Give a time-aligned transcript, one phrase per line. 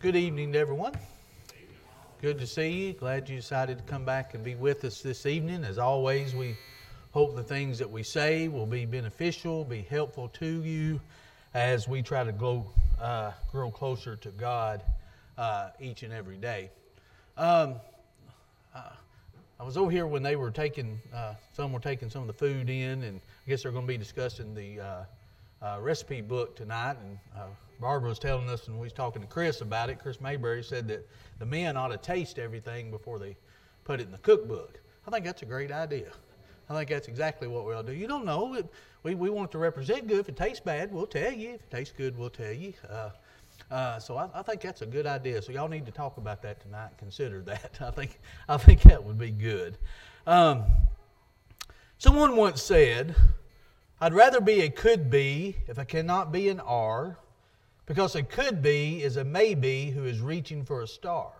[0.00, 0.92] Good evening to everyone.
[2.22, 2.92] Good to see you.
[2.92, 5.64] Glad you decided to come back and be with us this evening.
[5.64, 6.56] As always, we
[7.10, 11.00] hope the things that we say will be beneficial, be helpful to you
[11.52, 12.64] as we try to grow,
[13.00, 14.84] uh, grow closer to God
[15.36, 16.70] uh, each and every day.
[17.36, 17.74] Um,
[18.72, 18.90] uh,
[19.58, 22.34] I was over here when they were taking, uh, some were taking some of the
[22.34, 24.78] food in, and I guess they're going to be discussing the
[25.62, 26.96] uh, uh, recipe book tonight.
[27.02, 27.18] And
[27.80, 29.98] Barbara was telling us, and we was talking to Chris about it.
[29.98, 31.06] Chris Mayberry said that
[31.38, 33.36] the men ought to taste everything before they
[33.84, 34.80] put it in the cookbook.
[35.06, 36.10] I think that's a great idea.
[36.68, 37.98] I think that's exactly what we ought to do.
[37.98, 38.62] You don't know.
[39.02, 40.18] We, we want it to represent good.
[40.18, 41.54] If it tastes bad, we'll tell you.
[41.54, 42.74] If it tastes good, we'll tell you.
[42.88, 43.10] Uh,
[43.70, 45.40] uh, so I, I, think that's a good idea.
[45.40, 46.90] So y'all need to talk about that tonight.
[46.98, 47.78] Consider that.
[47.80, 48.18] I think
[48.48, 49.78] I think that would be good.
[50.26, 50.64] Um,
[51.96, 53.14] someone once said,
[54.00, 57.18] "I'd rather be a could be if I cannot be an are."
[57.86, 61.32] Because a could be is a maybe who is reaching for a star.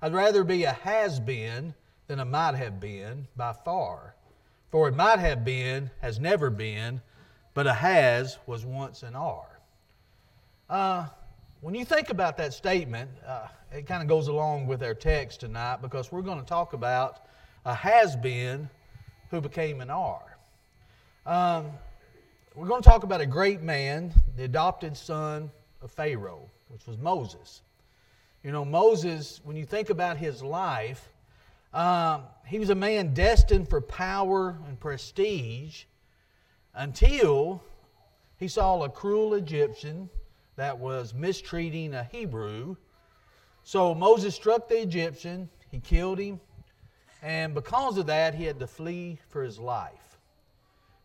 [0.00, 1.74] I'd rather be a has been
[2.06, 4.14] than a might have been by far.
[4.70, 7.02] For it might have been has never been,
[7.52, 9.60] but a has was once an are.
[10.70, 11.06] Uh,
[11.60, 15.40] when you think about that statement, uh, it kind of goes along with our text
[15.40, 17.26] tonight because we're going to talk about
[17.64, 18.68] a has been
[19.30, 20.33] who became an are.
[21.26, 21.70] Um,
[22.54, 26.98] we're going to talk about a great man, the adopted son of Pharaoh, which was
[26.98, 27.62] Moses.
[28.42, 31.08] You know, Moses, when you think about his life,
[31.72, 35.84] um, he was a man destined for power and prestige
[36.74, 37.62] until
[38.36, 40.10] he saw a cruel Egyptian
[40.56, 42.76] that was mistreating a Hebrew.
[43.62, 46.38] So Moses struck the Egyptian, he killed him,
[47.22, 50.03] and because of that, he had to flee for his life.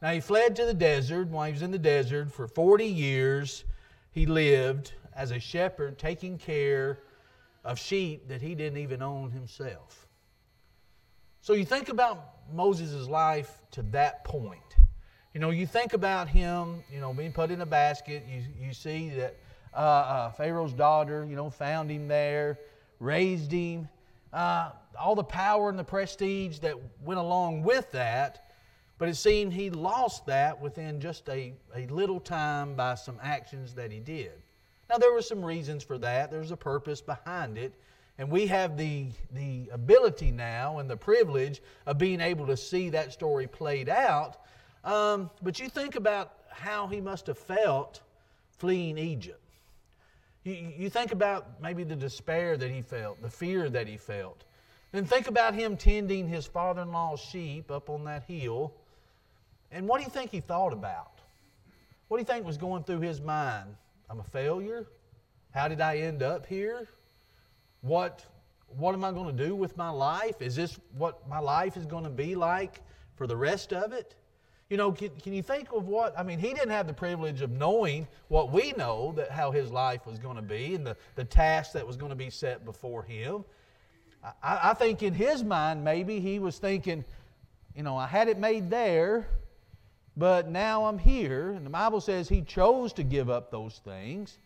[0.02, 1.28] Now, he fled to the desert.
[1.28, 3.66] While he was in the desert for 40 years,
[4.11, 7.00] he lived as a shepherd taking care
[7.66, 10.08] of sheep that he didn't even own himself.
[11.42, 14.61] So you think about Moses' life to that point.
[15.33, 18.26] You know, you think about him, you know, being put in a basket.
[18.27, 19.36] You, you see that
[19.73, 22.59] uh, uh, Pharaoh's daughter, you know, found him there,
[22.99, 23.88] raised him.
[24.33, 28.48] Uh, all the power and the prestige that went along with that.
[28.99, 33.73] But it seemed he lost that within just a, a little time by some actions
[33.76, 34.33] that he did.
[34.89, 37.73] Now, there were some reasons for that, there's a purpose behind it.
[38.17, 42.89] And we have the, the ability now and the privilege of being able to see
[42.89, 44.42] that story played out.
[44.83, 48.02] Um, but you think about how he must have felt
[48.58, 49.39] fleeing Egypt.
[50.43, 54.43] You, you think about maybe the despair that he felt, the fear that he felt.
[54.92, 58.73] Then think about him tending his father in law's sheep up on that hill
[59.71, 61.19] and what do you think he thought about?
[62.07, 63.75] What do you think was going through his mind?
[64.09, 64.87] I'm a failure?
[65.52, 66.87] How did I end up here?
[67.81, 68.25] What,
[68.77, 70.41] what am I going to do with my life?
[70.41, 72.81] Is this what my life is going to be like
[73.15, 74.15] for the rest of it?
[74.69, 76.17] You know, can, can you think of what?
[76.17, 79.71] I mean, he didn't have the privilege of knowing what we know that how his
[79.71, 82.65] life was going to be and the, the task that was going to be set
[82.65, 83.43] before him.
[84.43, 87.03] I, I think in his mind, maybe he was thinking,
[87.75, 89.27] you know, I had it made there,
[90.19, 91.52] but now I'm here.
[91.52, 94.37] And the Bible says he chose to give up those things.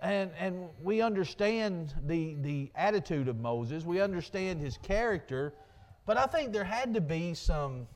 [0.00, 5.54] And, and we understand the, the attitude of Moses, we understand his character,
[6.06, 7.86] but I think there had to be some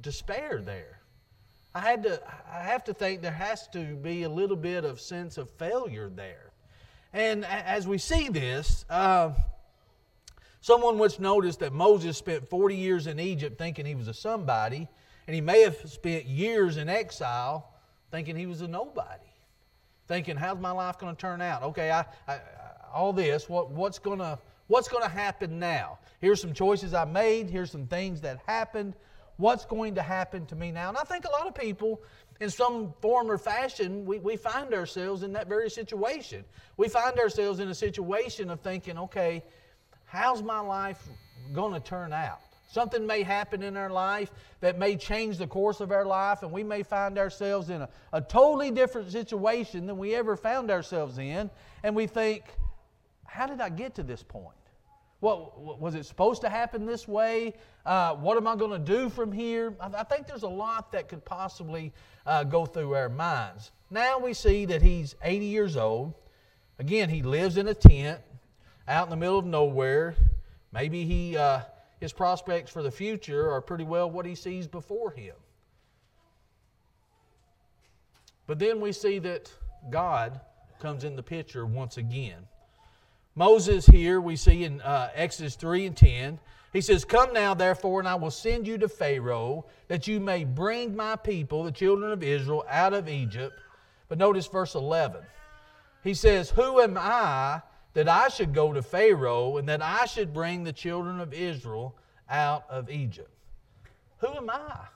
[0.00, 1.00] despair there.
[1.74, 5.00] I, had to, I have to think there has to be a little bit of
[5.00, 6.50] sense of failure there.
[7.12, 9.32] And as we see this, uh,
[10.62, 14.88] someone once noticed that Moses spent 40 years in Egypt thinking he was a somebody,
[15.30, 17.72] and he may have spent years in exile
[18.10, 19.30] thinking he was a nobody,
[20.08, 21.62] thinking, how's my life going to turn out?
[21.62, 22.40] Okay, I, I,
[22.92, 26.00] all this, what, what's going to what's going to happen now?
[26.20, 27.48] Here's some choices I made.
[27.48, 28.94] Here's some things that happened.
[29.36, 30.88] What's going to happen to me now?
[30.88, 32.02] And I think a lot of people,
[32.40, 36.44] in some form or fashion, we, we find ourselves in that very situation.
[36.76, 39.44] We find ourselves in a situation of thinking, okay,
[40.06, 41.08] how's my life
[41.52, 42.49] going to turn out?
[42.70, 44.30] Something may happen in our life
[44.60, 47.88] that may change the course of our life, and we may find ourselves in a,
[48.12, 51.50] a totally different situation than we ever found ourselves in.
[51.82, 52.44] And we think,
[53.26, 54.54] how did I get to this point?
[55.18, 57.54] What, was it supposed to happen this way?
[57.84, 59.74] Uh, what am I going to do from here?
[59.80, 61.92] I, I, think there's a lot that could possibly
[62.24, 63.72] uh, go through our minds.
[63.90, 66.14] Now we see that he's 80 years old.
[66.78, 68.20] Again, he lives in a tent
[68.86, 70.14] out in the middle of nowhere.
[70.72, 71.36] Maybe he.
[71.36, 71.62] Uh,
[72.00, 75.34] his prospects for the future are pretty well what he sees before him.
[78.46, 79.52] But then we see that
[79.90, 80.40] God
[80.80, 82.48] comes in the picture once again.
[83.36, 86.38] Moses here, we see in uh, Exodus 3 and 10,
[86.72, 90.44] he says, Come now, therefore, and I will send you to Pharaoh, that you may
[90.44, 93.58] bring my people, the children of Israel, out of Egypt.
[94.08, 95.20] But notice verse 11.
[96.02, 97.62] He says, Who am I
[97.94, 101.94] that I should go to Pharaoh and that I should bring the children of Israel
[102.28, 103.30] out of Egypt?
[104.18, 104.86] Who am I?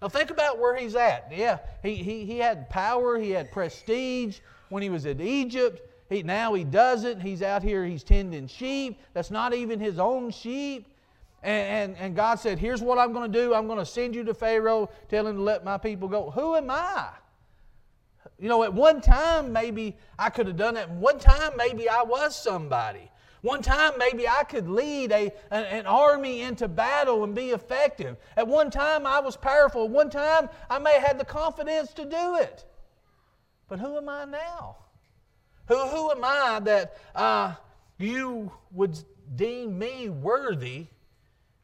[0.00, 1.30] Now think about where he's at.
[1.34, 4.38] Yeah, he, he, he had power, he had prestige
[4.68, 5.80] when he was in Egypt.
[6.08, 7.20] He, now he doesn't.
[7.20, 9.00] He's out here, he's tending sheep.
[9.12, 10.86] That's not even his own sheep.
[11.42, 13.54] And, and, and God said, Here's what I'm going to do.
[13.54, 16.30] I'm going to send you to Pharaoh, tell him to let my people go.
[16.30, 17.08] Who am I?
[18.40, 20.88] You know, at one time, maybe I could have done it.
[20.88, 23.10] One time, maybe I was somebody.
[23.42, 28.16] One time, maybe I could lead a, an, an, army into battle and be effective.
[28.38, 29.84] At one time, I was powerful.
[29.84, 32.64] At one time, I may have had the confidence to do it.
[33.68, 34.76] But who am I now?
[35.68, 37.54] Who, who am I that uh,
[37.98, 38.98] you would
[39.36, 40.86] deem me worthy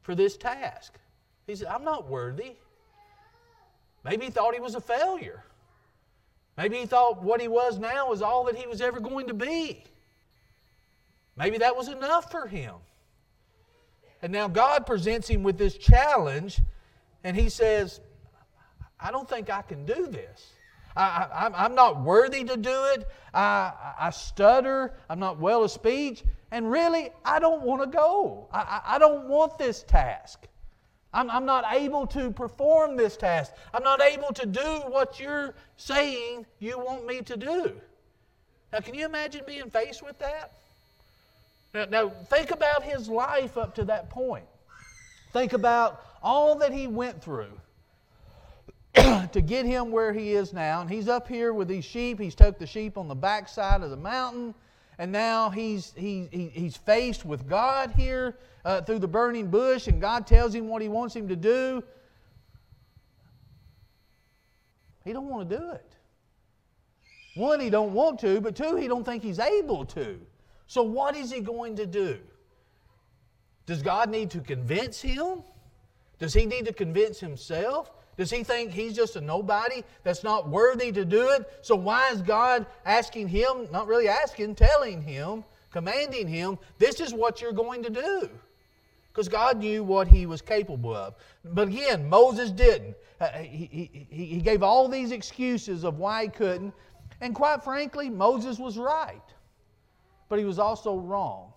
[0.02, 0.98] for this task?
[1.46, 2.52] He said, I'm not worthy.
[4.04, 5.42] Maybe he thought he was a failure.
[6.56, 9.34] Maybe he thought what he was now was all that he was ever going to
[9.34, 9.84] be.
[11.36, 12.74] Maybe that was enough for him.
[14.22, 16.60] And now God presents him with this challenge,
[17.22, 18.00] and he says,
[18.98, 20.52] I don't think I can do this.
[20.96, 23.06] I, am not worthy to do it.
[23.34, 24.94] I, I stutter.
[25.10, 26.24] I'm not well of speech.
[26.50, 28.48] And really, I don't want to go.
[28.50, 30.46] I, I don't want this task.
[31.12, 33.52] I'm, I'm not able to perform this task.
[33.72, 37.72] I'm not able to do what you're saying you want me to do.
[38.72, 40.52] Now, can you imagine being faced with that?
[41.72, 44.46] Now, now, think about his life up to that point.
[45.32, 47.52] Think about all that he went through
[48.94, 50.80] to get him where he is now.
[50.80, 52.18] And he's up here with these sheep.
[52.18, 54.54] He's took the sheep on the backside of the mountain.
[54.98, 59.86] And now he's, he, he, he's faced with God here uh, through the burning bush,
[59.88, 61.82] and God tells him what he wants him to do.
[65.04, 65.92] He don't want to do it.
[67.34, 70.18] One, he don't want to, but two, he don't think he's able to.
[70.66, 72.18] So what is he going to do?
[73.66, 75.42] Does God need to convince him?
[76.18, 77.90] Does he need to convince himself?
[78.16, 81.48] Does he think he's just a nobody that's not worthy to do it?
[81.62, 87.12] So why is God asking him, not really asking, telling him, commanding him, this is
[87.12, 88.30] what you're going to do?
[89.12, 91.14] Because God knew what he was capable of.
[91.44, 92.96] But again, Moses didn't.
[93.20, 96.72] Uh, he, he, he gave all these excuses of why he couldn't.
[97.20, 99.22] And quite frankly, Moses was right.
[100.28, 101.52] But he was also wrong.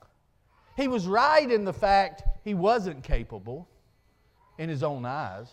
[0.78, 3.68] He was right in the fact he wasn't capable
[4.58, 5.48] in his own eyes.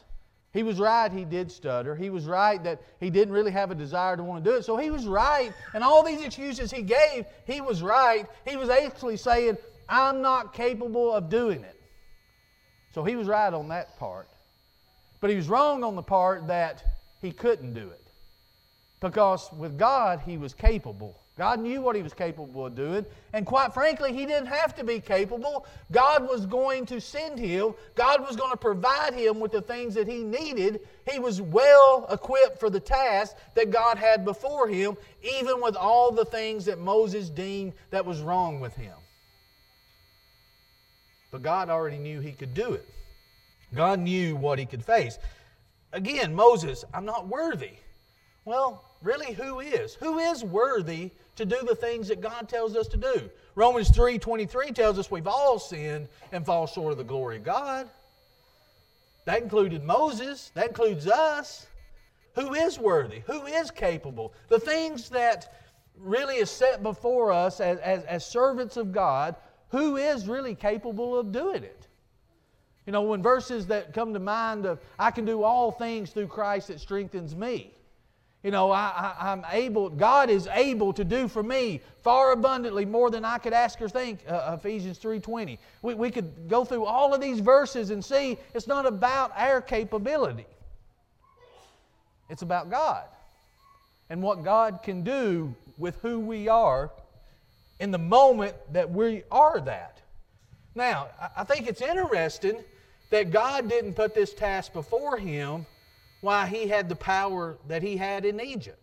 [0.56, 1.94] He was right, he did stutter.
[1.94, 4.64] He was right that he didn't really have a desire to want to do it.
[4.64, 8.24] So he was right, and all these excuses he gave, he was right.
[8.48, 11.78] He was actually saying, I'm not capable of doing it.
[12.94, 14.28] So he was right on that part.
[15.20, 16.82] But he was wrong on the part that
[17.20, 18.06] he couldn't do it.
[19.00, 21.20] Because with God, he was capable.
[21.38, 23.04] God knew what he was capable of doing.
[23.34, 25.66] And quite frankly, he didn't have to be capable.
[25.92, 29.94] God was going to send him, God was going to provide him with the things
[29.94, 30.80] that he needed.
[31.10, 36.10] He was well equipped for the task that God had before him, even with all
[36.10, 38.94] the things that Moses deemed that was wrong with him.
[41.30, 42.88] But God already knew he could do it.
[43.74, 45.18] God knew what he could face.
[45.92, 47.72] Again, Moses, I'm not worthy.
[48.46, 49.94] Well, really, who is?
[49.96, 53.30] Who is worthy to do the things that God tells us to do?
[53.54, 57.88] Romans 3:23 tells us we've all sinned and fall short of the glory of God.
[59.24, 61.66] That included Moses, that includes us.
[62.34, 63.20] Who is worthy?
[63.26, 64.34] Who is capable?
[64.48, 65.52] The things that
[65.98, 69.34] really is set before us as, as, as servants of God,
[69.70, 71.86] who is really capable of doing it?
[72.86, 76.28] You know, when verses that come to mind of, I can do all things through
[76.28, 77.72] Christ that strengthens me.
[78.46, 82.84] You know, I, I, am able, God is able to do for me far abundantly
[82.84, 85.58] more than I could ask or think, uh, Ephesians 3.20.
[85.82, 89.60] We, we could go through all of these verses and see it's not about our
[89.60, 90.46] capability.
[92.30, 93.02] It's about God
[94.10, 96.92] and what God can do with who we are
[97.80, 100.00] in the moment that we are that.
[100.76, 102.62] Now, I think it's interesting
[103.10, 105.66] that God didn't put this task before him
[106.26, 108.80] why he had the power that he had in Egypt.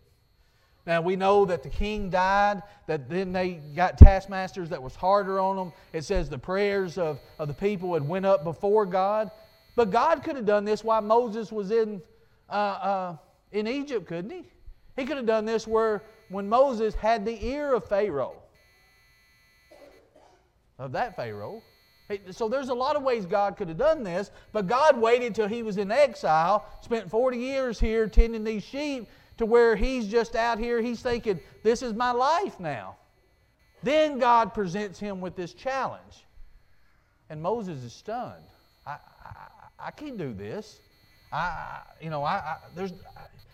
[0.86, 5.38] Now we know that the king died, that then they got taskmasters that was harder
[5.38, 5.72] on them.
[5.92, 9.30] It says the prayers of, of the people had went up before God.
[9.76, 12.00] But God could have done this while Moses was in,
[12.48, 13.16] uh, uh,
[13.52, 14.44] in Egypt, couldn't he?
[14.96, 18.36] He could have done this where when Moses had the ear of Pharaoh.
[20.78, 21.62] of that Pharaoh.
[22.30, 25.48] So there's a lot of ways God could have done this, but God waited till
[25.48, 29.08] he was in exile, spent 40 years here tending these sheep,
[29.38, 32.96] to where he's just out here, he's thinking, this is my life now.
[33.82, 36.24] Then God presents him with this challenge.
[37.30, 38.44] And Moses is stunned.
[38.86, 38.92] I,
[39.24, 39.46] I,
[39.86, 40.78] I can't do this.
[41.32, 42.92] I, you know, I, I, there's,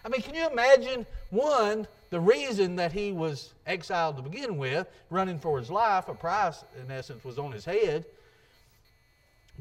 [0.05, 4.87] I mean, can you imagine one, the reason that he was exiled to begin with,
[5.09, 8.05] running for his life, a price in essence was on his head,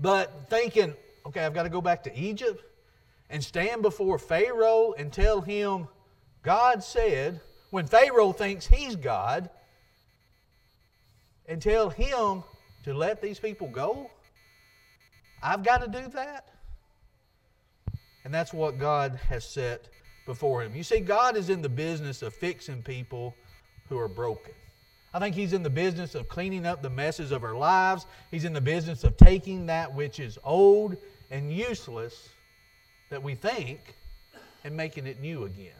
[0.01, 2.63] but thinking, okay, I've got to go back to Egypt
[3.29, 5.87] and stand before Pharaoh and tell him,
[6.43, 9.49] God said, when Pharaoh thinks he's God,
[11.47, 12.43] and tell him
[12.83, 14.09] to let these people go?
[15.41, 16.47] I've got to do that?
[18.23, 19.89] And that's what God has set
[20.25, 20.75] before him.
[20.75, 23.35] You see, God is in the business of fixing people
[23.87, 24.53] who are broken.
[25.13, 28.05] I think He's in the business of cleaning up the messes of our lives.
[28.31, 30.97] He's in the business of taking that which is old
[31.31, 32.29] and useless
[33.09, 33.95] that we think
[34.63, 35.71] and making it new again.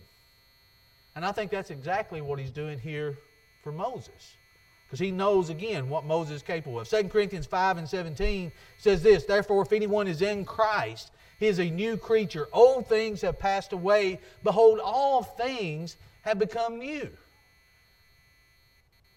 [1.16, 3.18] And I think that's exactly what He's doing here
[3.64, 4.36] for Moses.
[4.90, 6.90] Because he knows again what Moses is capable of.
[6.90, 11.60] 2 Corinthians 5 and 17 says this Therefore, if anyone is in Christ, he is
[11.60, 12.48] a new creature.
[12.52, 14.20] Old things have passed away.
[14.44, 17.08] Behold, all things have become new.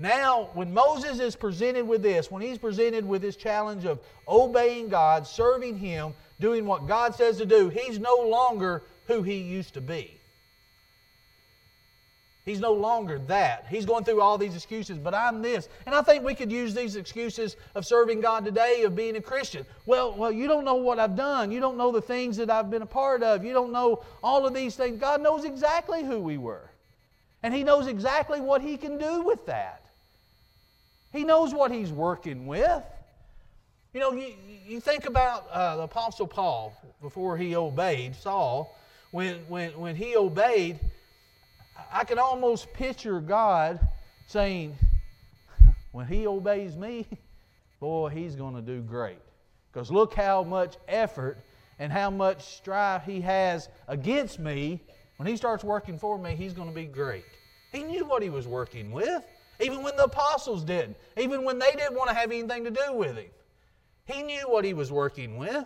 [0.02, 4.88] Now, when Moses is presented with this, when he's presented with this challenge of obeying
[4.88, 9.74] God, serving Him, doing what God says to do, he's no longer who he used
[9.74, 10.18] to be.
[12.44, 13.66] He's no longer that.
[13.70, 15.68] He's going through all these excuses, but I'm this.
[15.86, 19.20] And I think we could use these excuses of serving God today, of being a
[19.20, 19.64] Christian.
[19.86, 21.52] Well, well, you don't know what I've done.
[21.52, 23.44] You don't know the things that I've been a part of.
[23.44, 24.98] You don't know all of these things.
[24.98, 26.68] God knows exactly who we were.
[27.44, 29.81] And He knows exactly what He can do with that.
[31.12, 32.82] He knows what He's working with.
[33.94, 34.34] You know, you,
[34.66, 38.74] you think about uh, the Apostle Paul before he obeyed Saul.
[39.10, 40.80] When, when, when he obeyed,
[41.92, 43.86] I can almost picture God
[44.26, 44.74] saying,
[45.92, 47.06] when he obeys me,
[47.80, 49.18] boy, he's going to do great.
[49.70, 51.36] Because look how much effort
[51.78, 54.80] and how much strife he has against me.
[55.18, 57.24] When he starts working for me, he's going to be great.
[57.72, 59.22] He knew what he was working with,
[59.62, 62.92] even when the apostles didn't, even when they didn't want to have anything to do
[62.92, 63.30] with him.
[64.04, 65.64] He knew what he was working with.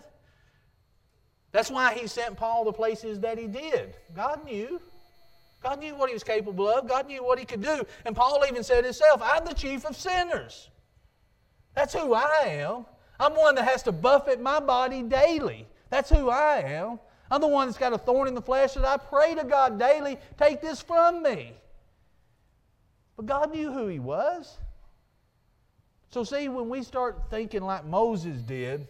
[1.51, 3.95] That's why he sent Paul the places that he did.
[4.15, 4.79] God knew.
[5.63, 6.87] God knew what he was capable of.
[6.87, 7.83] God knew what he could do.
[8.05, 10.69] And Paul even said himself, I'm the chief of sinners.
[11.73, 12.85] That's who I am.
[13.19, 15.67] I'm one that has to buffet my body daily.
[15.89, 16.99] That's who I am.
[17.31, 19.79] I'm the one that's got a thorn in the flesh that I pray to God
[19.79, 21.53] daily, take this from me.
[23.17, 24.57] But God knew who he was.
[26.11, 28.87] So, see, when we start thinking like Moses did,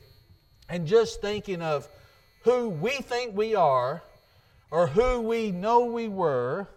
[0.69, 1.87] and just thinking of
[2.41, 4.03] who we think we are,
[4.71, 6.67] or who we know we were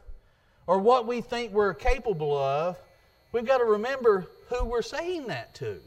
[0.67, 2.79] or what we think we're capable of,
[3.33, 5.81] we've got to remember who we're saying that to.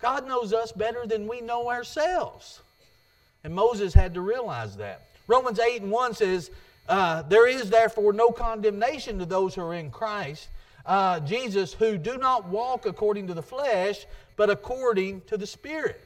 [0.00, 2.60] God knows us better than we know ourselves.
[3.44, 5.06] And Moses had to realize that.
[5.26, 6.50] Romans 8 and 1 says,
[6.88, 10.48] uh, There is therefore no condemnation to those who are in Christ.
[10.86, 16.00] Uh, Jesus, who do not walk according to the flesh, but according to the Spirit.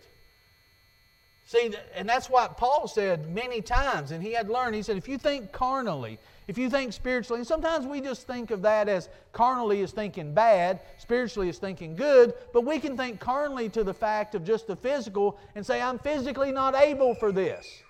[1.46, 4.74] See, and that's what Paul said many times, and he had learned.
[4.74, 8.50] He said, if you think carnally, if you think spiritually, and sometimes we just think
[8.50, 13.20] of that as carnally is thinking bad, spiritually is thinking good, but we can think
[13.20, 17.30] carnally to the fact of just the physical and say, I'm physically not able for
[17.32, 17.82] this.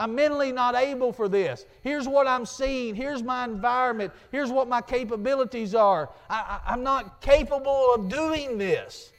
[0.00, 1.66] I'm mentally not able for this.
[1.82, 2.94] Here's what I'm seeing.
[2.94, 4.14] Here's my environment.
[4.32, 6.08] Here's what my capabilities are.
[6.30, 9.12] I, am not capable of doing this.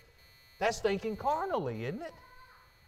[0.59, 2.13] That's thinking carnally, isn't it?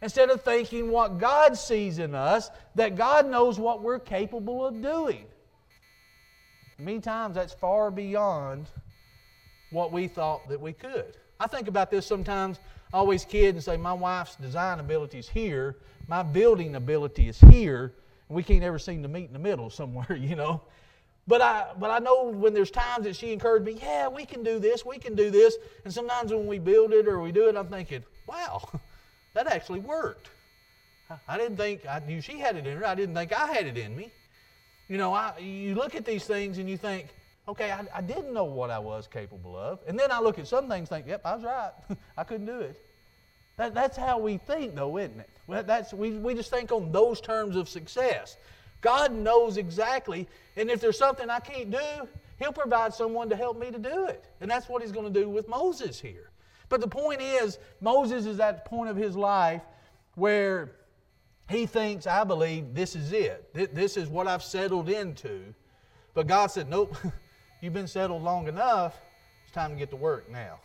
[0.02, 4.82] Instead of thinking what God sees in us, that God knows what we're capable of
[4.82, 5.26] doing.
[6.80, 8.66] Many times that's far beyond
[9.70, 11.16] what we thought that we could.
[11.40, 12.60] I think about this sometimes.
[12.92, 17.40] I always kid and say, My wife's design ability is here, my building ability is
[17.40, 17.94] here,
[18.28, 20.62] and we can't ever seem to meet in the middle somewhere, you know.
[21.26, 24.44] But I, but I know when there's times that she encouraged me, yeah, we can
[24.44, 25.56] do this, we can do this.
[25.86, 28.70] And sometimes when we build it or we do it, I'm thinking, wow,
[29.34, 30.30] that actually worked.
[31.28, 32.86] I didn't think, I knew she had it in her.
[32.86, 34.12] I didn't think I had it in me.
[34.90, 37.08] You know, I, you look at these things and you think,
[37.48, 39.80] okay, I, I didn't know what I was capable of.
[39.88, 41.72] And then I look at some things think, yep, I was right.
[42.18, 42.84] I couldn't do it.
[43.58, 45.30] That, that's how we think, though, isn't it?
[45.48, 48.38] Well, that's, we, we just think on those terms of success.
[48.82, 52.08] God knows exactly, and if there's something I can't do,
[52.40, 54.26] He'll provide someone to help me to do it.
[54.42, 56.32] And that's what He's going to do with Moses here.
[56.74, 59.62] But the point is, Moses is at the point of his life
[60.16, 60.72] where
[61.48, 63.54] he thinks, I believe, this is it.
[63.54, 65.54] This is what I've settled into.
[66.16, 66.96] But God said, Nope,
[67.62, 69.00] you've been settled long enough.
[69.44, 70.60] It's time to get to work now.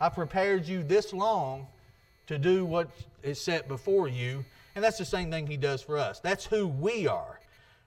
[0.00, 1.66] I prepared you this long
[2.26, 2.88] to do what
[3.22, 4.44] is set before you.
[4.74, 6.20] And that's the same thing He does for us.
[6.20, 7.40] That's who we are.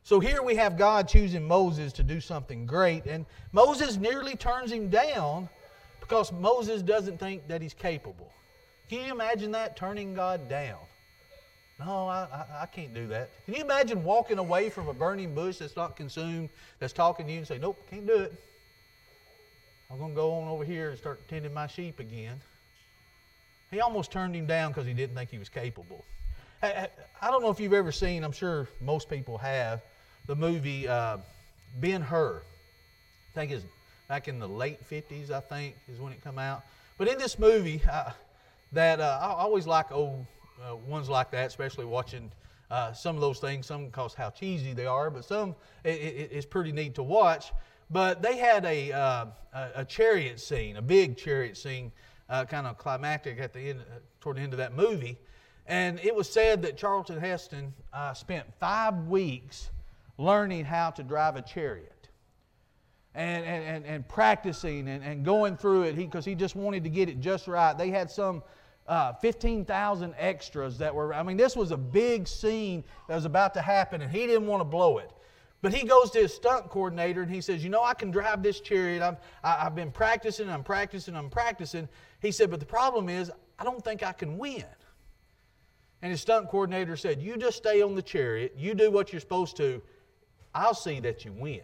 [0.08, 3.06] So here we have God choosing Moses to do something great.
[3.06, 5.50] And Moses nearly turns him down
[6.00, 8.32] because Moses doesn't think that he's capable.
[8.90, 10.80] Can you imagine that, turning God down?
[11.78, 13.30] No, I, I, I, can't do that.
[13.44, 16.48] Can you imagine walking away from a burning bush that's not consumed,
[16.80, 18.34] that's talking to you and say, Nope, can't do it.
[19.92, 22.40] I'm going to go on over here and start tending my sheep again.
[23.72, 26.04] He almost turned him down because he didn't think he was capable.
[26.64, 26.88] I,
[27.22, 29.82] don't know if you've ever seen, I'm sure most people have,
[30.26, 31.18] the movie uh,
[31.80, 32.42] Ben Hur.
[32.42, 33.66] I think it's
[34.08, 36.64] back in the late 50s, I think, is when it come out.
[36.98, 38.12] But in this movie, uh,
[38.72, 40.26] that uh, I always like old
[40.68, 42.32] uh, ones like that, especially watching
[42.72, 43.68] uh, some of those things.
[43.68, 47.52] Some because how cheesy they are, but some it, it, it's pretty neat to watch.
[47.90, 51.92] But they had a, uh, a, a chariot scene, a big chariot scene,
[52.30, 53.82] uh, kind of climactic at the end,
[54.20, 55.18] toward the end of that movie.
[55.66, 57.74] And it was said that Charlton Heston
[58.14, 59.70] spent five weeks
[60.18, 61.98] learning how to drive a chariot
[63.14, 66.90] and, and, and, practicing and, and going through it because he, he, just wanted to
[66.90, 67.76] get it just right.
[67.76, 68.44] They had some
[68.88, 73.56] uh, 15,000 extras that were, I mean, this was a big scene that was about
[73.56, 75.12] to happen, and he didn't want to blow it.
[75.62, 78.44] But he goes to his stunt coordinator and he says, You know, I can drive
[78.44, 79.02] this chariot.
[79.02, 81.90] I've, I, have been practicing, I'm practicing, I'm practicing.
[82.22, 84.66] He said, But the problem is, I don't think I can win.
[86.02, 89.20] And his stunt coordinator said, You just stay on the chariot, you do what you're
[89.20, 89.82] supposed to,
[90.54, 91.62] I'll see that you win.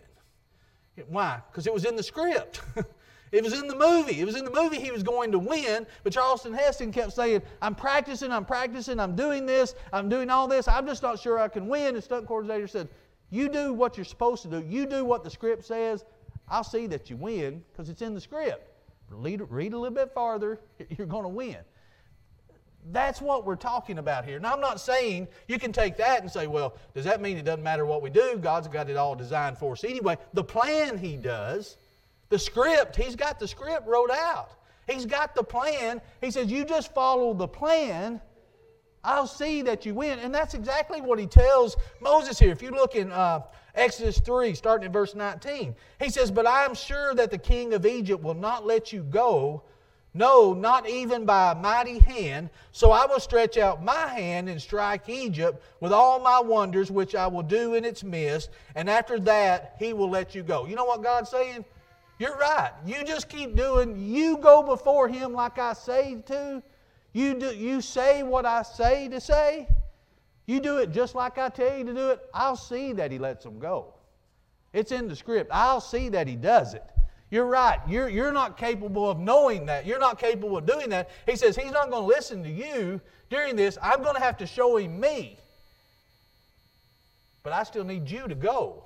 [1.08, 1.42] Why?
[1.52, 2.62] Because it was in the script.
[3.32, 4.20] it was in the movie.
[4.20, 7.42] It was in the movie he was going to win, but Charleston Heston kept saying,
[7.62, 11.40] I'm practicing, I'm practicing, I'm doing this, I'm doing all this, I'm just not sure
[11.40, 11.96] I can win.
[11.96, 12.90] And stunt coordinator said,
[13.30, 14.64] You do what you're supposed to do.
[14.68, 16.06] You do what the script says.
[16.50, 18.70] I'll see that you win because it's in the script.
[19.10, 20.60] Read, read a little bit farther,
[20.90, 21.58] you're going to win.
[22.92, 24.40] That's what we're talking about here.
[24.40, 27.46] Now, I'm not saying you can take that and say, well, does that mean it
[27.46, 28.38] doesn't matter what we do?
[28.42, 30.18] God's got it all designed for us anyway.
[30.34, 31.78] The plan He does,
[32.30, 34.56] the script, He's got the script wrote out.
[34.88, 36.02] He's got the plan.
[36.22, 38.20] He says, you just follow the plan.
[39.04, 40.20] I'll see that you win.
[40.20, 42.52] And that's exactly what he tells Moses here.
[42.52, 43.42] If you look in uh,
[43.76, 47.74] Exodus 3, starting at verse 19, he says, But I am sure that the king
[47.74, 49.64] of Egypt will not let you go
[50.16, 52.52] no, not even by a mighty hand.
[52.72, 57.16] So I will stretch out my hand and strike Egypt with all my wonders, which
[57.16, 58.52] I will do in its midst.
[58.76, 60.68] And after that, he will let you go.
[60.68, 61.66] You know what God's saying?
[62.20, 62.72] You're right.
[62.86, 66.62] You just keep doing, you go before him like I say to.
[67.14, 69.68] You, do, you say what I say to say.
[70.46, 72.20] You do it just like I tell you to do it.
[72.34, 73.94] I'll see that he lets them go.
[74.74, 75.52] It's in the script.
[75.54, 76.84] I'll see that he does it.
[77.30, 77.80] You're right.
[77.88, 79.86] You're, you're not capable of knowing that.
[79.86, 81.10] You're not capable of doing that.
[81.28, 83.00] He says he's not going to listen to you
[83.30, 83.78] during this.
[83.82, 85.38] I'm going to have to show him me.
[87.44, 88.84] But I still need you to go.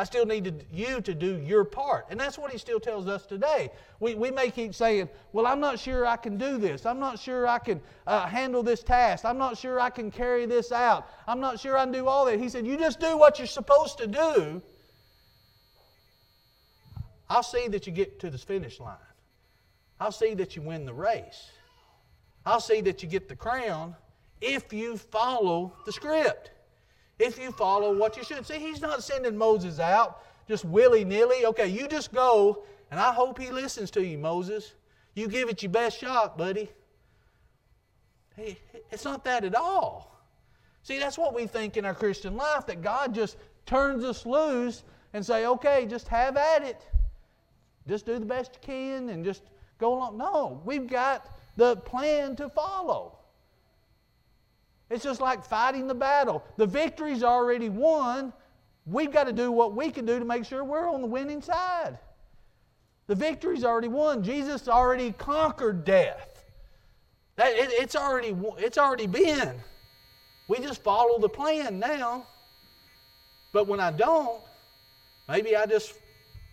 [0.00, 2.06] I still need you to do your part.
[2.08, 3.68] And that's what he still tells us today.
[4.00, 6.86] We, we may keep saying, Well, I'm not sure I can do this.
[6.86, 9.26] I'm not sure I can uh, handle this task.
[9.26, 11.06] I'm not sure I can carry this out.
[11.28, 12.40] I'm not sure I can do all that.
[12.40, 14.62] He said, You just do what you're supposed to do,
[17.28, 18.96] I'll see that you get to the finish line.
[20.00, 21.50] I'll see that you win the race.
[22.46, 23.96] I'll see that you get the crown
[24.40, 26.52] if you follow the script.
[27.20, 28.46] If you follow what you should.
[28.46, 31.44] See, he's not sending Moses out just willy nilly.
[31.44, 34.72] Okay, you just go, and I hope he listens to you, Moses.
[35.14, 36.70] You give it your best shot, buddy.
[38.34, 38.58] Hey,
[38.90, 40.24] it's not that at all.
[40.82, 44.82] See, that's what we think in our Christian life that God just turns us loose
[45.12, 46.86] and say, okay, just have at it.
[47.86, 49.42] Just do the best you can and just
[49.78, 50.16] go along.
[50.16, 53.19] No, we've got the plan to follow.
[54.90, 56.44] It's just like fighting the battle.
[56.56, 58.32] The victory's already won.
[58.86, 61.40] We've got to do what we can do to make sure we're on the winning
[61.42, 61.98] side.
[63.06, 64.22] The victory's already won.
[64.22, 66.44] Jesus already conquered death.
[67.36, 69.54] That, it, it's, already, it's already been.
[70.48, 72.26] We just follow the plan now.
[73.52, 74.42] But when I don't,
[75.28, 75.94] maybe I just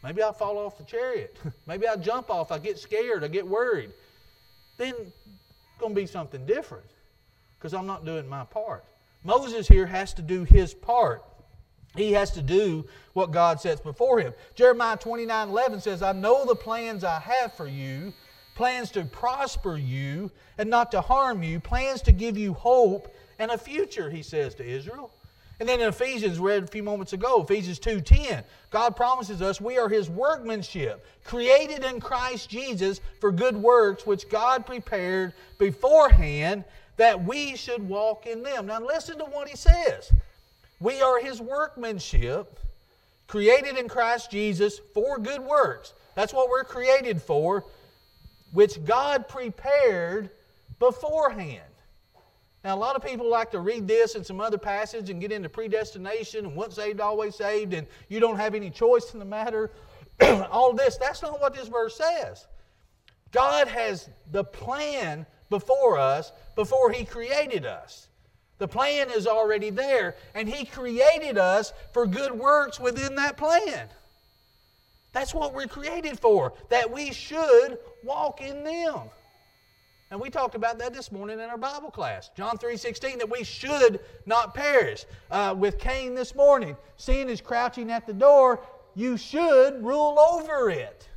[0.04, 1.38] Maybe I fall off the chariot.
[1.68, 2.52] Maybe I jump off.
[2.52, 3.24] I get scared.
[3.24, 3.92] I get worried.
[4.78, 6.86] Then it's going to be something different
[7.58, 8.86] because I'm not doing my part.
[9.24, 11.24] Moses here has to do his part.
[11.96, 14.34] He has to do what God sets before him.
[14.56, 18.14] Jeremiah 29 11 says, I know the plans I have for you,
[18.56, 23.52] plans to prosper you and not to harm you, plans to give you hope and
[23.52, 25.12] a future, he says to Israel.
[25.60, 29.80] And then in Ephesians, read a few moments ago, Ephesians 2:10, God promises us we
[29.80, 36.64] are his workmanship, created in Christ Jesus for good works which God prepared beforehand
[36.98, 38.68] that we should walk in them.
[38.68, 40.12] Now listen to what he says.
[40.80, 42.60] We are his workmanship,
[43.28, 45.94] created in Christ Jesus for good works.
[46.16, 47.66] That's what we're created for,
[48.52, 50.30] which God prepared
[50.80, 51.62] beforehand.
[52.64, 55.32] Now, a lot of people like to read this and some other passage and get
[55.32, 59.26] into predestination and once saved, always saved, and you don't have any choice in the
[59.26, 59.72] matter.
[60.22, 62.48] All this, that's not what this verse says.
[63.32, 68.08] God has the plan before us before He created us.
[68.58, 73.88] The plan is already there, and He created us for good works within that plan.
[75.14, 79.10] That's what we're created for, that we should walk in them.
[80.10, 82.30] And we talked about that this morning in our Bible class.
[82.36, 85.06] John 3.16, that we should not perish.
[85.30, 88.62] Uh, with Cain this morning, sin is crouching at the door.
[88.96, 91.08] You should rule over it.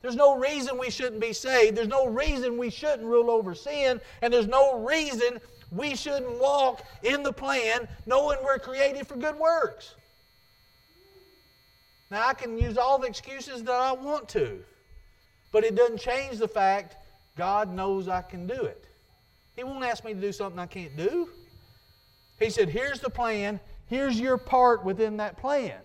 [0.00, 1.76] There's no reason we shouldn't be saved.
[1.76, 4.00] There's no reason we shouldn't rule over sin.
[4.22, 5.40] And there's no reason
[5.72, 9.94] we shouldn't walk in the plan knowing we're created for good works.
[12.10, 14.60] Now, I can use all the excuses that I want to,
[15.52, 16.96] but it doesn't change the fact
[17.36, 18.84] God knows I can do it.
[19.56, 21.28] He won't ask me to do something I can't do.
[22.38, 25.78] He said, Here's the plan, here's your part within that plan.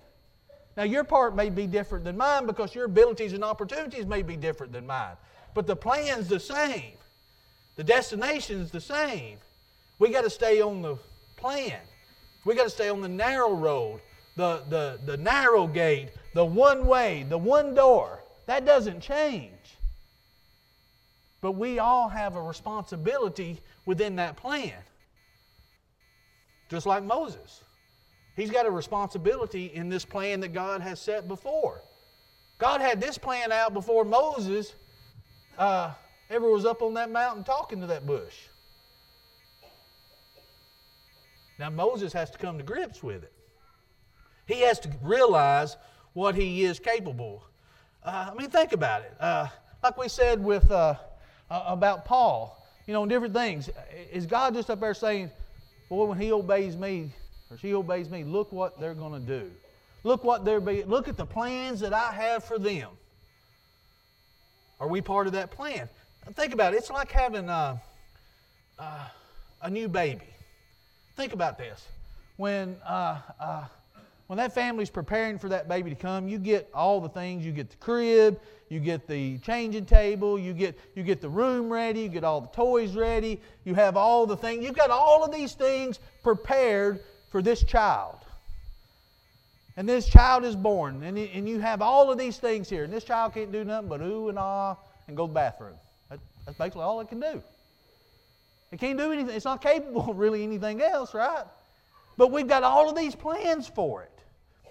[0.75, 4.35] Now, your part may be different than mine because your abilities and opportunities may be
[4.35, 5.15] different than mine,
[5.53, 6.93] but the plan's the same,
[7.75, 9.37] the destination's the same.
[9.99, 10.97] We got to stay on the
[11.37, 11.79] plan.
[12.45, 14.01] We got to stay on the narrow road
[14.35, 18.23] the, the, the narrow gate, the one way, the one door.
[18.45, 19.51] That doesn't change.
[21.41, 24.73] But we all have a responsibility within that plan.
[26.69, 27.63] Just like Moses.
[28.35, 31.83] He's got a responsibility in this plan that God has set before.
[32.57, 34.73] God had this plan out before Moses
[35.57, 35.91] uh,
[36.29, 38.35] ever was up on that mountain talking to that bush.
[41.59, 43.31] Now, Moses has to come to grips with it.
[44.47, 45.77] He has to realize
[46.13, 47.43] what he is capable.
[48.03, 49.13] Uh, I mean, think about it.
[49.19, 49.47] Uh,
[49.83, 50.95] like we said with uh,
[51.49, 53.69] about Paul, you know, different things.
[54.11, 55.31] Is God just up there saying,
[55.89, 57.11] "Boy, when he obeys me
[57.53, 59.51] or she obeys me, look what they're going to do.
[60.03, 60.83] Look what they're be.
[60.83, 62.89] Look at the plans that I have for them."
[64.79, 65.87] Are we part of that plan?
[66.33, 66.77] Think about it.
[66.77, 67.79] It's like having a,
[68.79, 69.07] uh, uh,
[69.61, 70.25] a new baby.
[71.15, 71.87] Think about this.
[72.37, 73.65] When uh, uh
[74.27, 77.45] when that family's preparing for that baby to come, you get all the things.
[77.45, 78.39] You get the crib,
[78.69, 82.41] you get the changing table, you get, you get the room ready, you get all
[82.41, 84.63] the toys ready, you have all the things.
[84.63, 87.01] You've got all of these things prepared
[87.33, 88.19] for this child.
[89.75, 92.83] And this child is born, and, and you have all of these things here.
[92.83, 94.75] And this child can't do nothing but ooh and ah
[95.07, 95.73] and go to the bathroom.
[96.11, 97.41] That, that's basically all it can do.
[98.71, 99.35] It can't do anything.
[99.35, 101.45] It's not capable of really anything else, right?
[102.17, 104.11] But we've got all of these plans for it.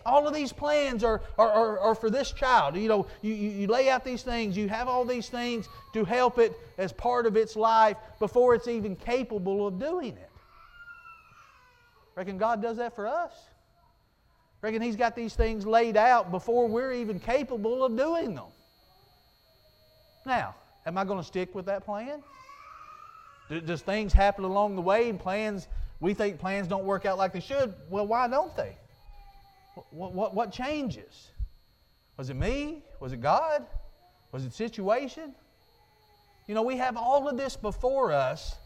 [0.06, 2.76] All of these plans are, are, are, are for this child.
[2.76, 6.04] You know, you, you, you lay out these things, you have all these things to
[6.04, 10.31] help it as part of its life before it's even capable of doing it.
[12.14, 13.32] Reckon God does that for us?
[14.60, 18.50] Reckon He's got these things laid out before we're even capable of doing them.
[20.24, 20.54] Now,
[20.86, 22.22] am I going to stick with that plan?
[23.66, 25.68] Does things happen along the way and plans,
[26.00, 27.74] we think plans don't work out like they should?
[27.90, 28.76] Well, why don't they?
[29.90, 31.30] What, what, what changes?
[32.16, 32.82] Was it me?
[33.00, 33.66] Was it God?
[34.30, 35.34] Was it situation?
[36.46, 38.56] You know, we have all of this before us,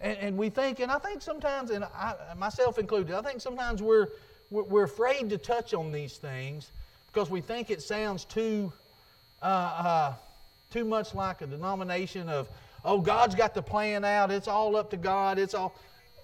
[0.00, 3.82] and, and we think, and I think sometimes, and I, myself included, I think sometimes
[3.82, 4.08] we're,
[4.50, 6.72] we're afraid to touch on these things
[7.12, 8.72] because we think it sounds too,
[9.42, 10.14] uh, uh,
[10.70, 12.48] too much like a denomination of,
[12.84, 15.74] oh, God's got the plan out, it's all up to God, it's all.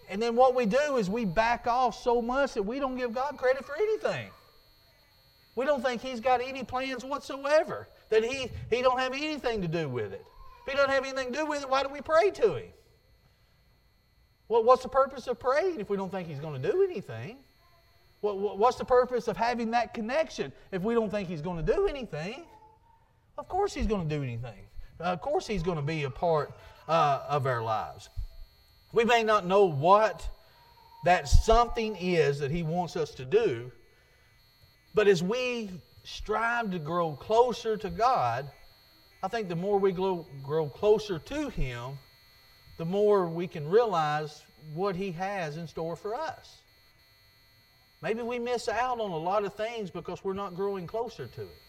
[0.09, 3.13] And then what we do is we back off so much that we don't give
[3.13, 4.31] God credit for anything.
[5.55, 9.69] We don't think He's got any plans whatsoever, that He, he don't have anything to
[9.69, 10.25] do with it.
[10.65, 12.69] If He doesn't have anything to do with it, why do we pray to Him?
[14.49, 17.39] Well, what's the purpose of praying if we don't think He's going to do anything?
[18.23, 21.87] what's the purpose of having that connection if we don't think He's going to do
[21.87, 22.45] anything?
[23.39, 24.67] Of course He's going to do anything.
[24.99, 26.53] Of course He's going to be a part
[26.89, 28.09] uh, of our lives.
[28.93, 30.29] We may not know what
[31.05, 33.71] that something is that He wants us to do,
[34.95, 35.71] but as we
[36.05, 38.51] strive to grow closer to God,
[39.23, 41.99] I think the more we grow, grow closer to Him,
[42.77, 46.63] the more we can realize what He has in store for us.
[48.03, 51.43] Maybe we miss out on a lot of things because we're not growing closer to
[51.43, 51.63] it.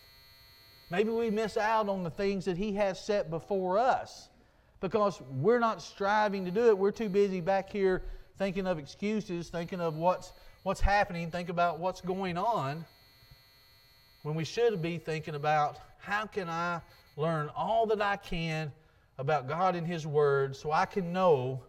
[0.89, 4.29] Maybe we miss out on the things that He has set before us
[4.81, 6.77] because we're not striving to do it.
[6.77, 8.03] We're too busy back here
[8.37, 12.85] thinking of excuses, thinking of what's, what's happening, think about what's going on,
[14.23, 16.81] when we should be thinking about how can I
[17.15, 18.71] learn all that I can
[19.17, 21.61] about God and His Word so I can know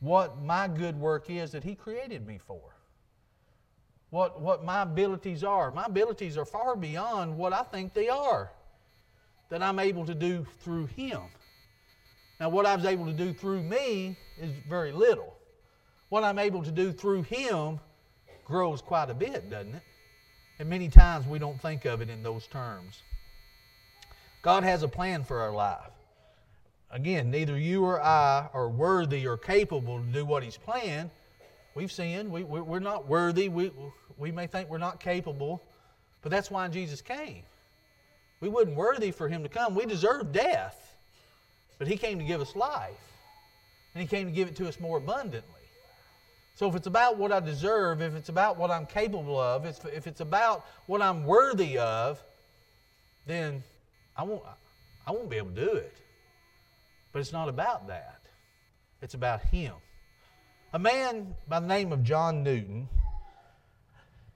[0.00, 2.60] what my good work is that He created me for.
[4.10, 5.70] What, what my abilities are.
[5.70, 8.50] My abilities are far beyond what I think they are
[9.48, 11.20] that I'm able to do through Him.
[12.40, 15.34] Now, what I was able to do through me is very little.
[16.10, 17.80] What I'm able to do through Him
[18.44, 19.82] grows quite a bit, doesn't it?
[20.58, 23.02] And many times we don't think of it in those terms.
[24.42, 25.90] God has a plan for our life.
[26.90, 31.10] Again, neither you or I are worthy or capable to do what He's planned.
[31.74, 32.30] We've sinned.
[32.30, 33.48] We, we're not worthy.
[33.48, 33.72] We,
[34.16, 35.62] we may think we're not capable,
[36.22, 37.42] but that's why Jesus came.
[38.40, 39.74] We wasn't worthy for Him to come.
[39.74, 40.96] We deserved death,
[41.78, 43.12] but He came to give us life,
[43.94, 45.52] and He came to give it to us more abundantly.
[46.54, 50.06] So if it's about what I deserve, if it's about what I'm capable of, if
[50.06, 52.22] it's about what I'm worthy of,
[53.26, 53.62] then
[54.16, 54.42] I won't,
[55.06, 55.94] I won't be able to do it.
[57.16, 58.20] But it's not about that.
[59.00, 59.72] It's about Him.
[60.74, 62.90] A man by the name of John Newton,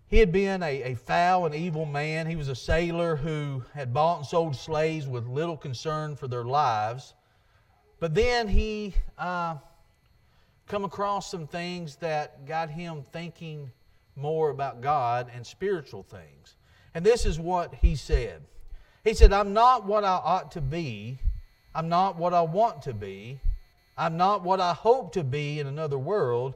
[0.09, 2.27] he had been a, a foul and evil man.
[2.27, 6.43] He was a sailor who had bought and sold slaves with little concern for their
[6.43, 7.13] lives.
[7.99, 9.57] But then he uh,
[10.67, 13.71] come across some things that got him thinking
[14.17, 16.57] more about God and spiritual things.
[16.95, 18.41] And this is what he said.
[19.05, 21.19] He said, I'm not what I ought to be.
[21.75, 23.41] I'm not what I want to be.
[23.97, 26.55] I'm not what I hope to be in another world,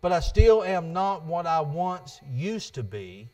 [0.00, 3.28] but I still am not what I once used to be.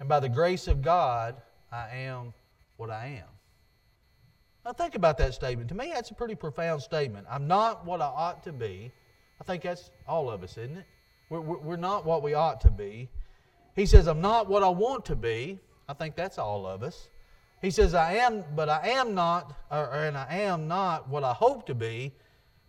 [0.00, 1.36] And by the grace of God,
[1.70, 2.32] I am
[2.76, 3.28] what I am.
[4.64, 5.68] Now, think about that statement.
[5.70, 7.26] To me, that's a pretty profound statement.
[7.28, 8.92] I'm not what I ought to be.
[9.40, 10.86] I think that's all of us, isn't it?
[11.28, 13.08] We're, we're not what we ought to be.
[13.74, 15.58] He says, I'm not what I want to be.
[15.88, 17.08] I think that's all of us.
[17.62, 21.32] He says, I am, but I am not, or, and I am not what I
[21.32, 22.12] hope to be,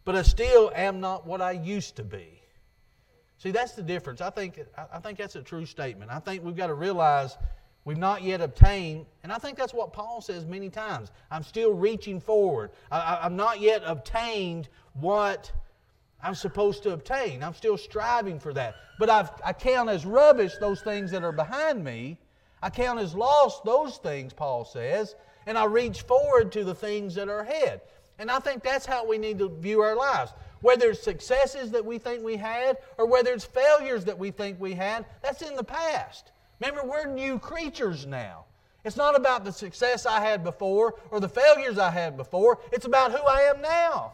[0.06, 2.40] but I still am not what I used to be.
[3.40, 4.22] See, that's the difference.
[4.22, 6.12] I think, I think that's a true statement.
[6.12, 7.38] I think we've got to realize
[7.86, 11.12] we've not yet obtained, and I think that's what Paul says many times.
[11.32, 12.70] I'm still reaching forward.
[12.92, 15.52] I, I'm not yet obtained what
[16.22, 17.42] I'm supposed to obtain.
[17.42, 18.76] I'm still striving for that.
[19.00, 22.20] But I've, I count as rubbish those things that are behind me.
[22.64, 27.14] I count as lost those things, Paul says, and I reach forward to the things
[27.16, 27.82] that are ahead.
[28.18, 30.32] And I think that's how we need to view our lives.
[30.62, 34.62] Whether it's successes that we think we had or whether it's failures that we think
[34.62, 36.32] we had, that's in the past.
[36.62, 38.46] Remember, we're new creatures now.
[38.86, 42.86] It's not about the success I had before or the failures I had before, it's
[42.86, 44.14] about who I am now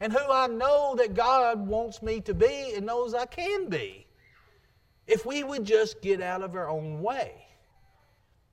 [0.00, 4.06] and who I know that God wants me to be and knows I can be.
[5.06, 7.48] If we would just get out of our own way.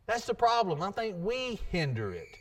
[0.07, 0.81] That's the problem.
[0.81, 2.37] I think we hinder it.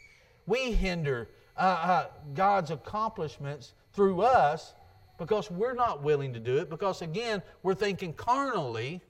[0.46, 4.74] We hinder uh, uh, God's accomplishments through us
[5.18, 9.00] because we're not willing to do it, because again, we're thinking carnally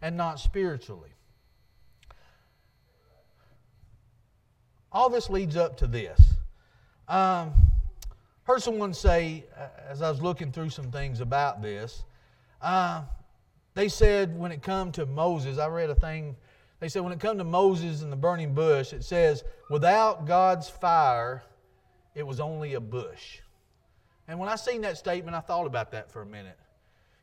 [0.00, 1.10] and not spiritually.
[4.90, 6.20] All this leads up to this.
[7.08, 7.52] Um,
[8.44, 12.04] heard someone say, uh, as I was looking through some things about this,
[12.62, 13.02] uh,
[13.74, 16.36] they said when it come to Moses, I read a thing,
[16.80, 20.68] they said when it come to Moses and the burning bush, it says, without God's
[20.68, 21.42] fire,
[22.14, 23.38] it was only a bush.
[24.26, 26.58] And when I seen that statement, I thought about that for a minute.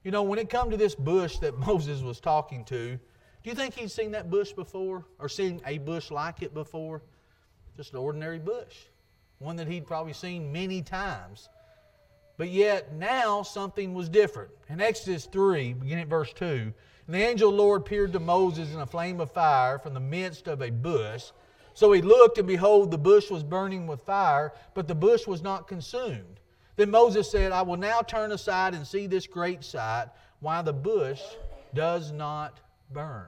[0.03, 3.55] You know, when it come to this bush that Moses was talking to, do you
[3.55, 7.03] think he'd seen that bush before or seen a bush like it before?
[7.77, 8.75] Just an ordinary bush
[9.39, 11.49] one that he'd probably seen many times.
[12.37, 14.51] But yet now something was different.
[14.69, 16.73] In Exodus 3, beginning at verse 2,
[17.05, 19.93] and the angel of the Lord appeared to Moses in a flame of fire from
[19.93, 21.25] the midst of a bush.
[21.73, 25.41] So he looked, and behold, the bush was burning with fire, but the bush was
[25.41, 26.39] not consumed.
[26.77, 30.07] Then Moses said, I will now turn aside and see this great sight,
[30.39, 31.21] why the bush
[31.73, 32.59] does not
[32.91, 33.27] burn.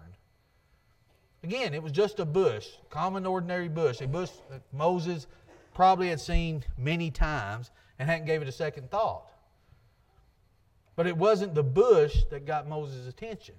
[1.43, 5.27] Again, it was just a bush, common ordinary bush, a bush that Moses
[5.73, 9.31] probably had seen many times and hadn't gave it a second thought.
[10.95, 13.55] But it wasn't the bush that got Moses' attention.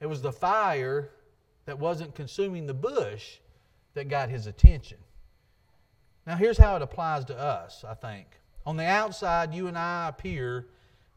[0.00, 1.10] It was the fire
[1.64, 3.38] that wasn't consuming the bush
[3.94, 4.98] that got his attention.
[6.26, 8.26] Now, here's how it applies to us, I think.
[8.66, 10.66] On the outside, you and I appear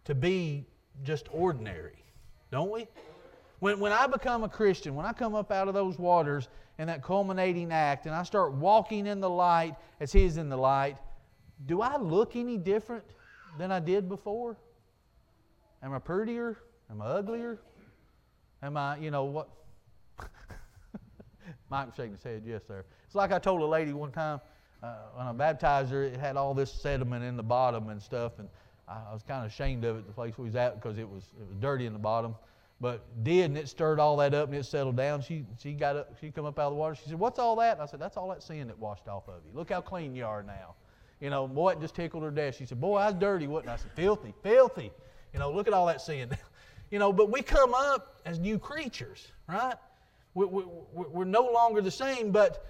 [0.06, 0.66] to be
[1.04, 2.04] just ordinary,
[2.52, 2.88] don't we?
[3.60, 6.88] When, when I become a Christian, when I come up out of those waters in
[6.88, 10.58] that culminating act and I start walking in the light as He is in the
[10.58, 10.98] light,
[11.66, 13.04] do I look any different
[13.58, 14.56] than I did before?
[15.84, 16.58] Am I prettier?
[16.90, 17.60] Am I uglier?
[18.62, 19.50] Am I, you know, what?
[21.70, 22.84] Mike shaking his head, yes, sir.
[23.06, 24.42] It's like I told a lady one time
[24.84, 28.40] uh, when I baptized her, it had all this sediment in the bottom and stuff,
[28.40, 28.48] and
[28.88, 31.08] I, I was kind of ashamed of it, the place we was at, because it
[31.08, 32.36] was, it was dirty in the bottom.
[32.82, 35.22] But did, and it stirred all that up, and it settled down.
[35.22, 36.96] She, she got up, she come up out of the water.
[36.96, 39.28] She said, "What's all that?" And I said, "That's all that sin that washed off
[39.28, 39.52] of you.
[39.54, 40.76] Look how clean you are now."
[41.20, 42.56] You know, boy, it just tickled her death.
[42.56, 44.94] She said, "Boy, I was dirty, wasn't I?" I said, "Filthy, filthy."
[45.34, 46.30] You know, look at all that sin.
[46.92, 49.76] you know, but we come up as new creatures, right?
[50.34, 52.66] We, we, we're no longer the same, but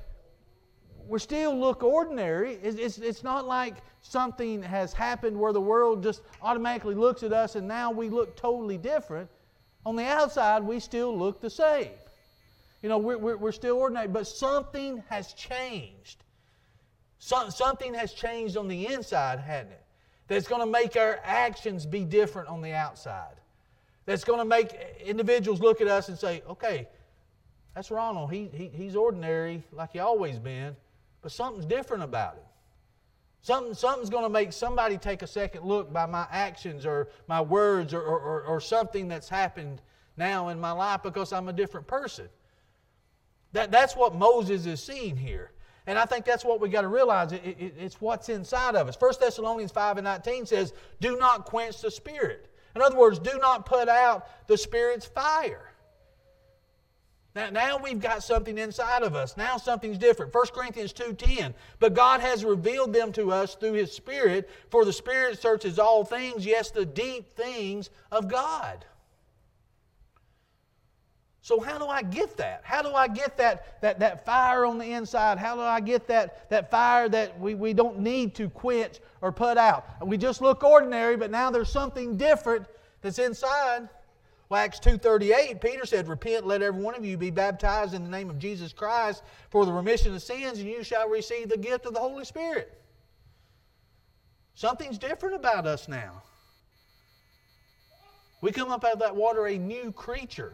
[1.07, 2.53] we still look ordinary.
[2.61, 7.33] It's, it's, it's not like something has happened where the world just automatically looks at
[7.33, 9.29] us and now we look totally different.
[9.85, 11.91] On the outside, we still look the same.
[12.83, 16.23] You know, we're, we're, we're still ordinary, but something has changed.
[17.17, 19.83] Some, something has changed on the inside, hasn't it?
[20.27, 23.33] That's going to make our actions be different on the outside.
[24.09, 24.71] That's going to make
[25.05, 26.87] individuals look at us and say, okay,
[27.75, 28.31] that's Ronald.
[28.31, 30.75] He, he, he's ordinary like he always been,
[31.21, 32.43] but something's different about him.
[33.43, 37.39] Something, something's going to make somebody take a second look by my actions or my
[37.39, 39.79] words or, or, or something that's happened
[40.17, 42.29] now in my life because I'm a different person.
[43.51, 45.51] That, that's what Moses is seeing here.
[45.85, 47.31] And I think that's what we got to realize.
[47.31, 48.97] It, it, it's what's inside of us.
[48.99, 52.49] 1 Thessalonians 5 and 19 says, Do not quench the Spirit.
[52.75, 55.69] In other words, do not put out the Spirit's fire.
[57.35, 59.37] Now, now we've got something inside of us.
[59.37, 60.33] Now something's different.
[60.33, 64.93] 1 Corinthians 2.10, But God has revealed them to us through His Spirit, for the
[64.93, 68.83] Spirit searches all things, yes, the deep things of God.
[71.41, 72.61] So how do I get that?
[72.63, 75.37] How do I get that, that, that fire on the inside?
[75.37, 79.31] How do I get that, that fire that we, we don't need to quench or
[79.31, 79.85] put out?
[80.05, 82.65] We just look ordinary, but now there's something different
[83.01, 83.87] that's inside.
[84.49, 88.09] Well, Acts 2.38, Peter said, Repent, let every one of you be baptized in the
[88.09, 91.85] name of Jesus Christ for the remission of sins, and you shall receive the gift
[91.85, 92.73] of the Holy Spirit.
[94.55, 96.23] Something's different about us now.
[98.41, 100.53] We come up out of that water a new creature.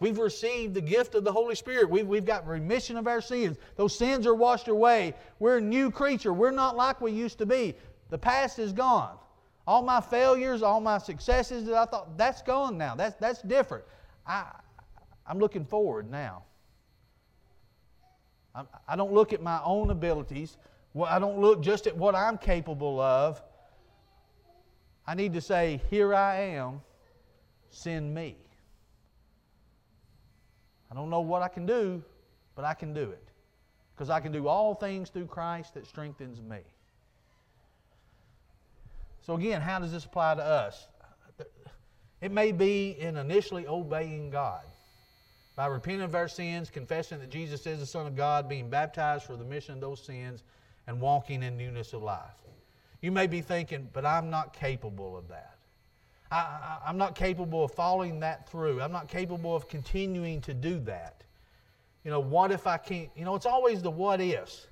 [0.00, 1.88] We've received the gift of the Holy Spirit.
[1.88, 3.56] We've, we've got remission of our sins.
[3.76, 5.14] Those sins are washed away.
[5.38, 6.32] We're a new creature.
[6.32, 7.74] We're not like we used to be.
[8.10, 9.16] The past is gone.
[9.66, 12.94] All my failures, all my successes that I thought, that's gone now.
[12.94, 13.84] That's, that's different.
[14.26, 14.44] I,
[15.26, 16.42] I'm looking forward now.
[18.54, 20.58] I, I don't look at my own abilities.
[21.02, 23.42] I don't look just at what I'm capable of.
[25.06, 26.80] I need to say, Here I am,
[27.70, 28.36] send me.
[30.94, 32.02] I don't know what I can do,
[32.54, 33.28] but I can do it.
[33.94, 36.58] Because I can do all things through Christ that strengthens me.
[39.22, 40.86] So, again, how does this apply to us?
[42.20, 44.62] It may be in initially obeying God.
[45.56, 49.24] By repenting of our sins, confessing that Jesus is the Son of God, being baptized
[49.24, 50.42] for the remission of those sins,
[50.86, 52.34] and walking in newness of life.
[53.00, 55.53] You may be thinking, but I'm not capable of that.
[56.34, 58.80] I, am not capable of following that through.
[58.80, 61.22] I'm not capable of continuing to do that.
[62.04, 63.10] You know, what if I can't?
[63.16, 64.66] You know, it's always the what ifs.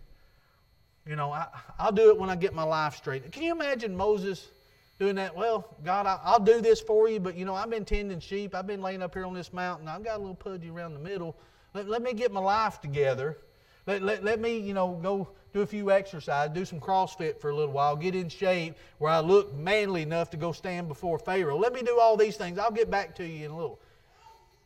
[1.06, 1.46] You know, I,
[1.84, 3.30] will do it when I get my life straight.
[3.32, 4.50] Can you imagine Moses
[4.98, 5.34] doing that?
[5.34, 8.54] Well, God, I, I'll do this for you, but you know, I've been tending sheep.
[8.54, 9.88] I've been laying up here on this mountain.
[9.88, 11.36] I've got a little pudgy around the middle.
[11.74, 13.38] Let, let me get my life together.
[13.86, 17.50] Let, let, let me, you know, go do a few exercises, do some CrossFit for
[17.50, 21.18] a little while, get in shape where I look manly enough to go stand before
[21.18, 21.58] Pharaoh.
[21.58, 22.58] Let me do all these things.
[22.58, 23.78] I'll get back to you in a little.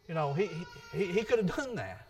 [0.07, 0.49] You know, he,
[0.95, 2.07] he, he could have done that.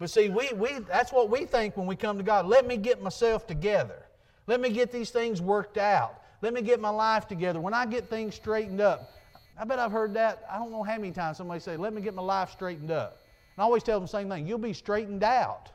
[0.00, 2.46] But see, we, we, that's what we think when we come to God.
[2.46, 4.06] Let me get myself together.
[4.46, 6.22] Let me get these things worked out.
[6.42, 7.60] Let me get my life together.
[7.60, 9.12] When I get things straightened up,
[9.58, 10.42] I bet I've heard that.
[10.50, 13.19] I don't know how many times somebody say, Let me get my life straightened up.
[13.60, 15.70] I always tell them the same thing you'll be straightened out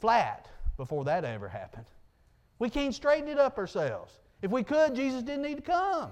[0.00, 0.48] flat
[0.78, 1.84] before that ever happened.
[2.58, 4.14] We can't straighten it up ourselves.
[4.40, 6.10] If we could, Jesus didn't need to come.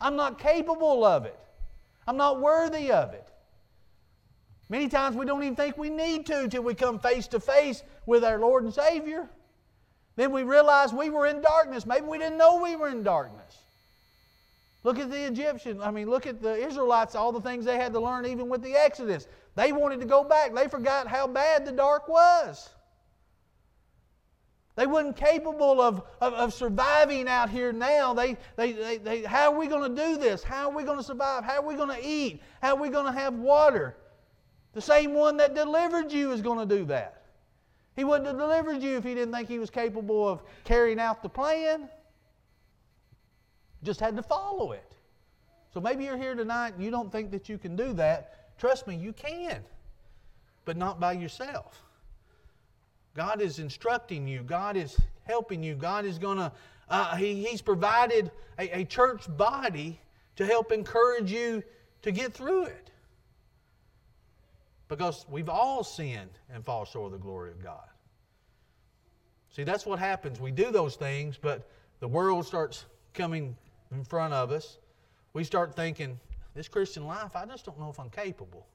[0.00, 1.38] I'm not capable of it,
[2.08, 3.28] I'm not worthy of it.
[4.68, 7.84] Many times we don't even think we need to until we come face to face
[8.06, 9.28] with our Lord and Savior.
[10.16, 11.86] Then we realize we were in darkness.
[11.86, 13.56] Maybe we didn't know we were in darkness.
[14.86, 15.80] Look at the Egyptians.
[15.82, 18.62] I mean, look at the Israelites, all the things they had to learn, even with
[18.62, 19.26] the Exodus.
[19.56, 20.54] They wanted to go back.
[20.54, 22.70] They forgot how bad the dark was.
[24.76, 28.14] They wasn't capable of, of, of surviving out here now.
[28.14, 30.44] They, they, they, they, how are we going to do this?
[30.44, 31.42] How are we going to survive?
[31.42, 32.40] How are we going to eat?
[32.62, 33.96] How are we going to have water?
[34.72, 37.24] The same one that delivered you is going to do that.
[37.96, 41.24] He wouldn't have delivered you if he didn't think he was capable of carrying out
[41.24, 41.88] the plan.
[43.86, 44.96] Just had to follow it.
[45.72, 48.58] So maybe you're here tonight and you don't think that you can do that.
[48.58, 49.62] Trust me, you can,
[50.64, 51.80] but not by yourself.
[53.14, 54.42] God is instructing you.
[54.42, 55.76] God is helping you.
[55.76, 56.50] God is going to,
[56.88, 60.00] uh, he, He's provided a, a church body
[60.34, 61.62] to help encourage you
[62.02, 62.90] to get through it.
[64.88, 67.88] Because we've all sinned and fall short of the glory of God.
[69.54, 70.40] See, that's what happens.
[70.40, 71.70] We do those things, but
[72.00, 72.84] the world starts
[73.14, 73.56] coming
[73.92, 74.78] in front of us.
[75.32, 76.18] We start thinking,
[76.54, 78.66] this Christian life, I just don't know if I'm capable.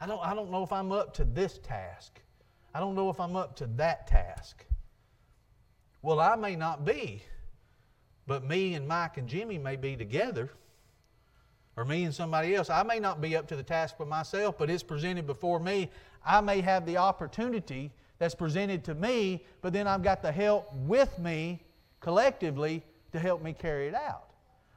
[0.00, 2.20] I don't, I don't know if I'm up to this task.
[2.72, 4.64] I don't know if I'm up to that task.
[6.02, 7.22] Well, I may not be,
[8.26, 10.50] but me and Mike and Jimmy may be together,
[11.76, 12.70] or me and somebody else.
[12.70, 15.90] I may not be up to the task by myself, but it's presented before me.
[16.24, 20.72] I may have the opportunity that's presented to me, but then I've got the help
[20.74, 21.60] with me
[22.00, 22.82] collectively
[23.12, 24.27] to help me carry it out.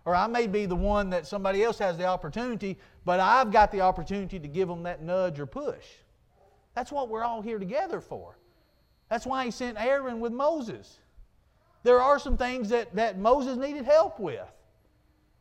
[0.05, 3.71] Or I may be the one that somebody else has the opportunity, but I've got
[3.71, 5.85] the opportunity to give them that nudge or push.
[6.73, 8.37] That's what we're all here together for.
[9.09, 10.99] That's why he sent Aaron with Moses.
[11.83, 14.47] There are some things that, that Moses needed help with,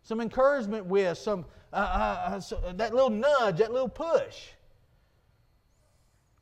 [0.03, 4.49] some encouragement with, some uh, uh, uh so that little nudge, that little push.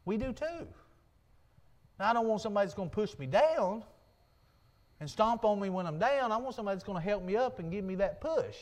[0.05, 0.67] We do too.
[1.99, 3.83] Now, I don't want somebody that's going to push me down
[5.01, 6.33] and stomp on me when I'm down.
[6.33, 8.57] I want somebody that's going to help me up and give me that push.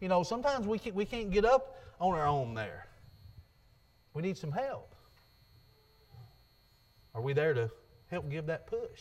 [0.00, 2.86] You know, sometimes we can't, we can't get up on our own there.
[4.12, 4.94] We need some help.
[7.14, 7.70] Are we there to
[8.10, 9.00] help give that push?